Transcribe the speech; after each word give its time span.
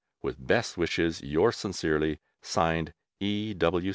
With 0.23 0.47
best 0.47 0.77
wishes, 0.77 1.21
yours 1.21 1.57
sincerely, 1.57 2.19
(Signed) 2.41 2.95
E. 3.19 3.53